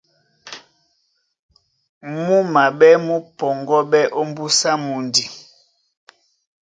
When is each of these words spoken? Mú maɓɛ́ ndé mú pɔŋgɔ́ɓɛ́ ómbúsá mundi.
Mú 2.15 2.35
maɓɛ́ 2.53 2.93
ndé 2.97 3.01
mú 3.05 3.15
pɔŋgɔ́ɓɛ́ 3.37 4.11
ómbúsá 4.19 4.71
mundi. 4.83 5.23